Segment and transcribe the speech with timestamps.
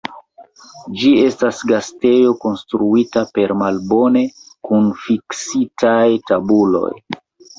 [1.01, 4.23] Ĝi estas gastejo konstruita per malbone
[4.69, 6.91] kunfiksitaj tabuloj.